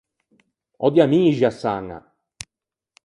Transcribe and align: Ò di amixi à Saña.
Ò 0.85 0.87
di 0.93 0.99
amixi 1.05 1.43
à 1.49 1.53
Saña. 1.61 1.99